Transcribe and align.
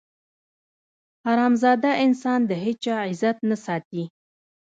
حرامزاده 1.25 1.91
انسان 2.05 2.39
د 2.49 2.51
هېچا 2.63 2.95
عزت 3.09 3.37
نه 3.49 3.57
ساتي. 3.65 4.03